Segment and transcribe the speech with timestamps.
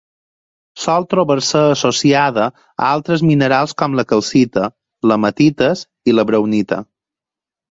[0.83, 4.65] Sol trobar-se associada a altres minerals com la calcita,
[5.11, 6.81] l'hematites i la braunita.